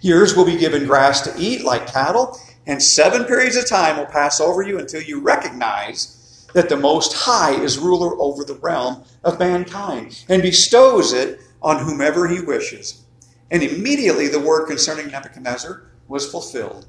[0.00, 2.36] Yours will be given grass to eat like cattle,
[2.66, 7.12] and seven periods of time will pass over you until you recognize that the Most
[7.12, 13.04] High is ruler over the realm of mankind and bestows it on whomever he wishes.
[13.52, 16.86] And immediately the word concerning Nebuchadnezzar was fulfilled.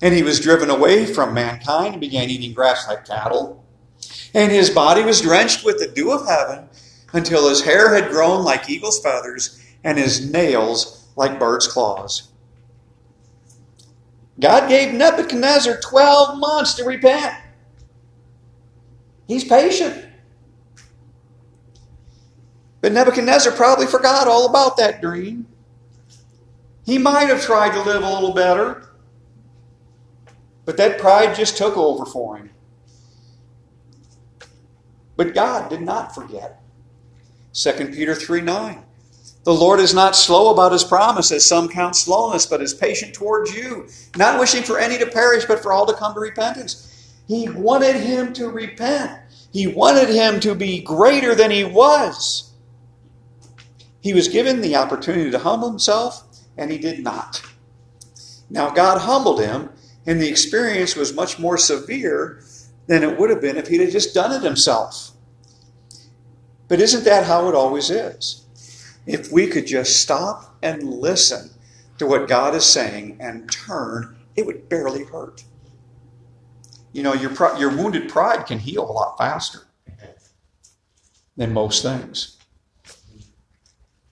[0.00, 3.64] And he was driven away from mankind and began eating grass like cattle.
[4.34, 6.68] And his body was drenched with the dew of heaven
[7.12, 12.28] until his hair had grown like eagle's feathers and his nails like bird's claws.
[14.40, 17.34] God gave Nebuchadnezzar 12 months to repent.
[19.26, 20.06] He's patient.
[22.80, 25.46] But Nebuchadnezzar probably forgot all about that dream.
[26.86, 28.87] He might have tried to live a little better.
[30.68, 32.50] But that pride just took over for him.
[35.16, 36.60] But God did not forget.
[37.54, 38.84] 2 Peter 3 9.
[39.44, 43.14] The Lord is not slow about his promise, as some count slowness, but is patient
[43.14, 47.14] towards you, not wishing for any to perish, but for all to come to repentance.
[47.26, 49.22] He wanted him to repent.
[49.50, 52.52] He wanted him to be greater than he was.
[54.02, 56.24] He was given the opportunity to humble himself,
[56.58, 57.40] and he did not.
[58.50, 59.70] Now, God humbled him
[60.08, 62.42] and the experience was much more severe
[62.86, 65.10] than it would have been if he'd have just done it himself.
[66.66, 68.46] But isn't that how it always is?
[69.06, 71.50] If we could just stop and listen
[71.98, 75.44] to what God is saying and turn, it would barely hurt.
[76.94, 79.66] You know, your, your wounded pride can heal a lot faster
[81.36, 82.38] than most things.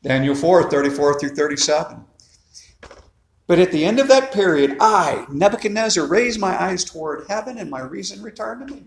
[0.03, 2.05] Daniel 4 34 through 37.
[3.47, 7.70] But at the end of that period, I, Nebuchadnezzar, raised my eyes toward heaven and
[7.70, 8.84] my reason returned to me.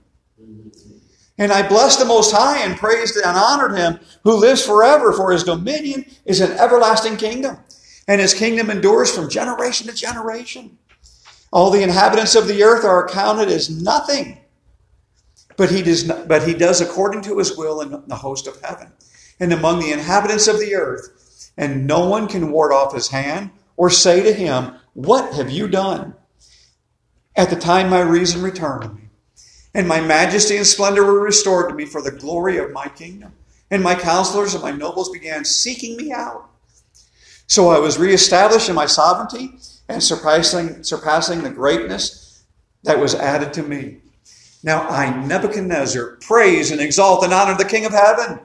[1.38, 5.32] And I blessed the Most High and praised and honored him who lives forever, for
[5.32, 7.58] his dominion is an everlasting kingdom,
[8.10, 10.78] and his kingdom endures from generation to generation.
[11.54, 14.40] All the inhabitants of the earth are accounted as nothing,
[15.56, 18.62] but he does, not, but he does according to his will in the host of
[18.62, 18.92] heaven
[19.40, 23.52] and among the inhabitants of the earth, and no one can ward off his hand
[23.80, 26.14] or say to him, What have you done?
[27.34, 29.04] At the time my reason returned to me,
[29.74, 33.32] and my majesty and splendor were restored to me for the glory of my kingdom.
[33.72, 36.50] And my counselors and my nobles began seeking me out.
[37.48, 39.54] So I was reestablished in my sovereignty
[39.88, 42.44] and surpassing, surpassing the greatness
[42.84, 44.00] that was added to me.
[44.62, 48.42] Now I, Nebuchadnezzar, praise and exalt and honor the King of heaven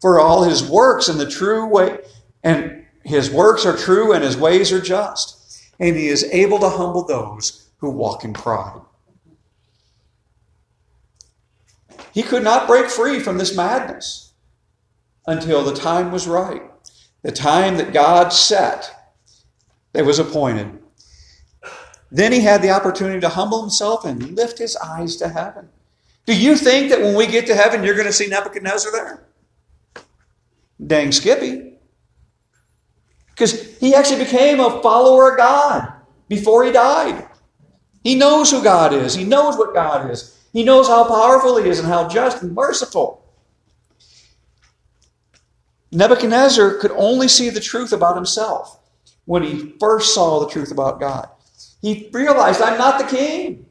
[0.00, 1.98] for all his works in the true way
[2.42, 2.77] and
[3.08, 7.04] his works are true and his ways are just, and he is able to humble
[7.04, 8.80] those who walk in pride.
[12.12, 14.32] He could not break free from this madness
[15.26, 16.62] until the time was right,
[17.22, 18.90] the time that God set
[19.92, 20.78] that was appointed.
[22.10, 25.68] Then he had the opportunity to humble himself and lift his eyes to heaven.
[26.26, 29.24] Do you think that when we get to heaven, you're going to see Nebuchadnezzar there?
[30.84, 31.77] Dang Skippy.
[33.38, 35.92] Because he actually became a follower of God
[36.28, 37.28] before he died.
[38.02, 41.68] He knows who God is, he knows what God is, he knows how powerful he
[41.68, 43.24] is and how just and merciful.
[45.92, 48.80] Nebuchadnezzar could only see the truth about himself
[49.24, 51.28] when he first saw the truth about God.
[51.80, 53.66] He realized, I'm not the king.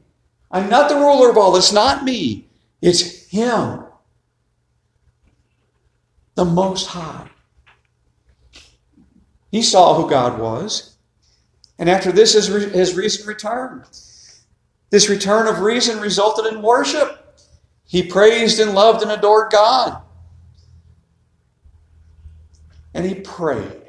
[0.50, 1.56] I'm not the ruler of all.
[1.56, 2.48] It's not me.
[2.80, 3.84] It's him.
[6.36, 7.28] The Most High.
[9.50, 10.96] He saw who God was.
[11.78, 13.84] And after this, his, his reason returned.
[14.90, 17.40] This return of reason resulted in worship.
[17.84, 20.02] He praised and loved and adored God.
[22.94, 23.82] And he prayed.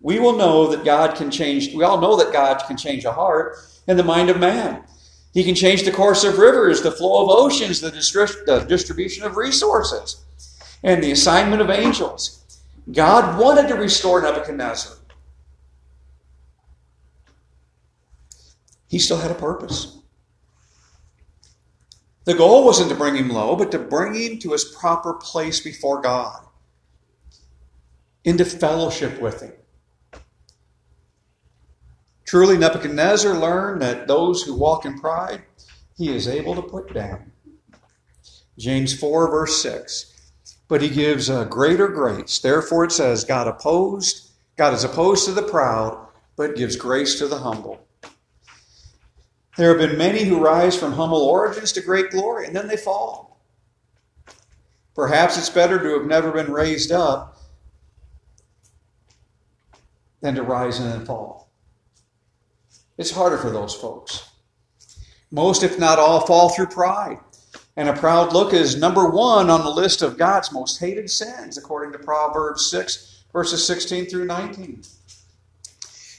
[0.00, 3.12] We will know that God can change, we all know that God can change a
[3.12, 3.56] heart
[3.86, 4.84] and the mind of man.
[5.32, 9.24] He can change the course of rivers, the flow of oceans, the, distri- the distribution
[9.24, 10.22] of resources,
[10.82, 12.43] and the assignment of angels.
[12.92, 14.96] God wanted to restore Nebuchadnezzar.
[18.88, 19.98] He still had a purpose.
[22.24, 25.60] The goal wasn't to bring him low, but to bring him to his proper place
[25.60, 26.46] before God,
[28.24, 29.52] into fellowship with him.
[32.24, 35.42] Truly, Nebuchadnezzar learned that those who walk in pride,
[35.96, 37.32] he is able to put down.
[38.58, 40.13] James 4, verse 6
[40.68, 42.38] but he gives a greater grace.
[42.38, 47.28] Therefore, it says, God opposed, God is opposed to the proud, but gives grace to
[47.28, 47.86] the humble.
[49.56, 52.76] There have been many who rise from humble origins to great glory, and then they
[52.76, 53.40] fall.
[54.94, 57.36] Perhaps it's better to have never been raised up
[60.20, 61.50] than to rise and then fall.
[62.96, 64.28] It's harder for those folks.
[65.30, 67.18] Most, if not all, fall through pride.
[67.76, 71.58] And a proud look is number one on the list of God's most hated sins,
[71.58, 74.82] according to Proverbs 6, verses 16 through 19.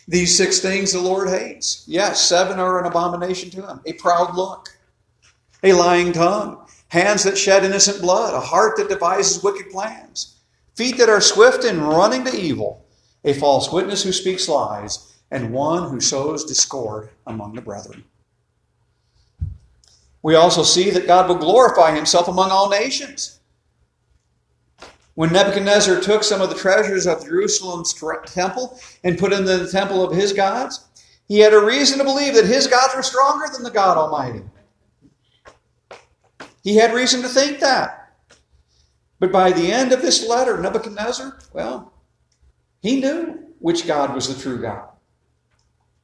[0.08, 1.84] These six things the Lord hates.
[1.88, 3.80] Yes, seven are an abomination to him.
[3.86, 4.78] A proud look,
[5.64, 10.36] a lying tongue, hands that shed innocent blood, a heart that devises wicked plans,
[10.76, 12.86] feet that are swift in running to evil,
[13.24, 18.04] a false witness who speaks lies, and one who sows discord among the brethren
[20.26, 23.42] we also see that God will glorify himself among all nations.
[25.14, 27.94] When Nebuchadnezzar took some of the treasures of Jerusalem's
[28.26, 30.84] temple and put them in the temple of his gods,
[31.28, 34.42] he had a reason to believe that his gods were stronger than the God Almighty.
[36.64, 38.16] He had reason to think that.
[39.20, 41.94] But by the end of this letter, Nebuchadnezzar, well,
[42.82, 44.90] he knew which God was the true God.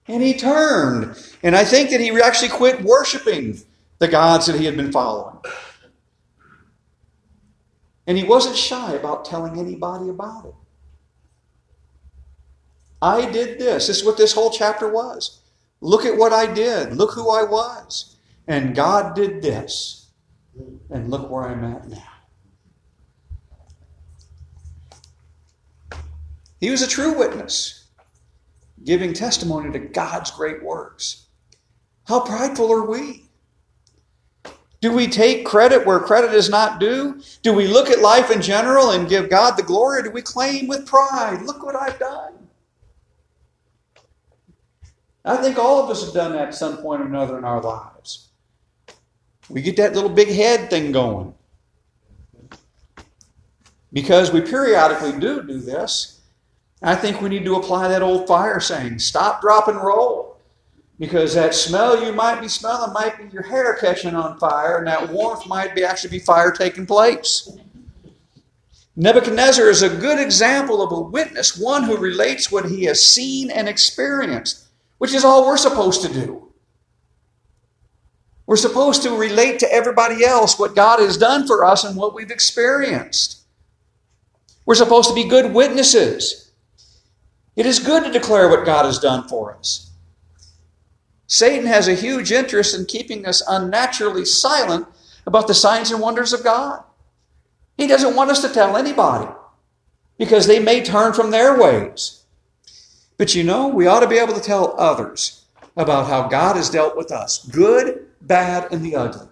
[0.08, 1.18] And he turned.
[1.42, 3.64] And I think that he actually quit worshiping
[4.02, 5.38] the gods that he had been following.
[8.08, 10.56] And he wasn't shy about telling anybody about it.
[13.00, 13.86] I did this.
[13.86, 15.42] This is what this whole chapter was.
[15.82, 16.96] Look at what I did.
[16.96, 18.16] Look who I was.
[18.48, 20.10] And God did this.
[20.90, 22.04] And look where I'm at now.
[26.60, 27.86] He was a true witness,
[28.84, 31.28] giving testimony to God's great works.
[32.06, 33.31] How prideful are we?
[34.82, 37.22] Do we take credit where credit is not due?
[37.44, 40.00] Do we look at life in general and give God the glory?
[40.00, 42.34] Or do we claim with pride, look what I've done?
[45.24, 47.62] I think all of us have done that at some point or another in our
[47.62, 48.30] lives.
[49.50, 51.36] We get that little big head thing going.
[53.94, 56.22] Because we periodically do do this,
[56.82, 60.31] I think we need to apply that old fire saying stop, drop, and roll.
[61.02, 64.86] Because that smell you might be smelling might be your hair catching on fire, and
[64.86, 67.50] that warmth might be actually be fire taking place.
[68.96, 73.50] Nebuchadnezzar is a good example of a witness, one who relates what he has seen
[73.50, 74.68] and experienced,
[75.00, 76.54] which is all we're supposed to do.
[78.46, 82.14] We're supposed to relate to everybody else what God has done for us and what
[82.14, 83.42] we've experienced.
[84.68, 86.52] We're supposed to be good witnesses.
[87.56, 89.91] It is good to declare what God has done for us.
[91.32, 94.86] Satan has a huge interest in keeping us unnaturally silent
[95.26, 96.84] about the signs and wonders of God.
[97.78, 99.32] He doesn't want us to tell anybody
[100.18, 102.26] because they may turn from their ways.
[103.18, 105.46] But you know, we ought to be able to tell others
[105.78, 109.30] about how God has dealt with us good, bad, and the ugly.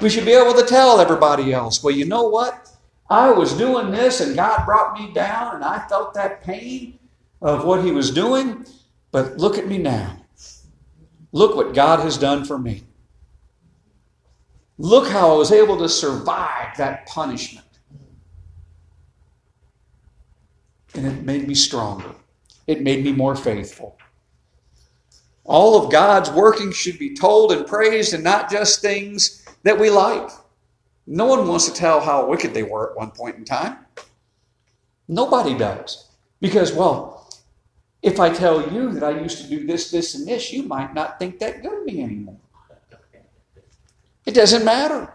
[0.00, 2.68] We should be able to tell everybody else, well, you know what?
[3.08, 6.98] I was doing this and God brought me down and I felt that pain
[7.40, 8.66] of what He was doing,
[9.12, 10.18] but look at me now.
[11.34, 12.84] Look what God has done for me.
[14.78, 17.66] Look how I was able to survive that punishment.
[20.94, 22.14] And it made me stronger.
[22.68, 23.98] It made me more faithful.
[25.42, 29.90] All of God's working should be told and praised and not just things that we
[29.90, 30.30] like.
[31.08, 33.78] No one wants to tell how wicked they were at one point in time.
[35.08, 36.10] Nobody does.
[36.40, 37.13] Because, well,
[38.04, 40.92] if I tell you that I used to do this, this, and this, you might
[40.92, 42.36] not think that good of me anymore.
[44.26, 45.10] It doesn't matter.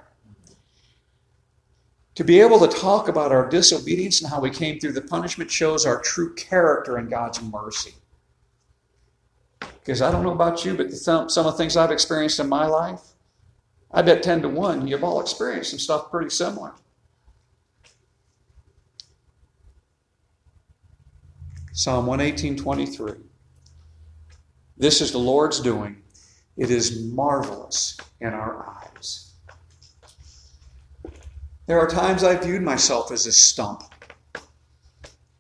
[2.16, 5.52] To be able to talk about our disobedience and how we came through the punishment
[5.52, 7.94] shows our true character and God's mercy.
[9.60, 12.50] Because I don't know about you, but th- some of the things I've experienced in
[12.50, 13.02] my life,
[13.92, 16.74] I bet 10 to 1, you've all experienced some stuff pretty similar.
[21.80, 23.14] Psalm 118 23.
[24.76, 26.02] This is the Lord's doing.
[26.58, 29.32] It is marvelous in our eyes.
[31.68, 33.84] There are times I viewed myself as a stump,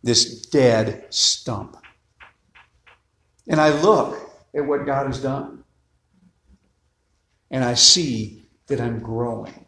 [0.01, 1.75] this dead stump.
[3.49, 4.17] And I look
[4.55, 5.65] at what God has done,
[7.51, 9.65] and I see that I'm growing.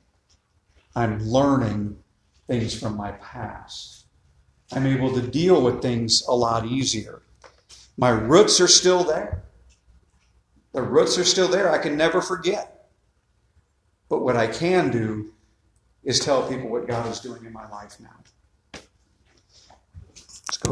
[0.96, 1.98] I'm learning
[2.48, 4.01] things from my past.
[4.74, 7.22] I'm able to deal with things a lot easier.
[7.98, 9.44] My roots are still there.
[10.74, 11.70] The roots are still there.
[11.70, 12.90] I can never forget.
[14.10, 15.34] But what I can do
[16.04, 18.16] is tell people what God is doing in my life now.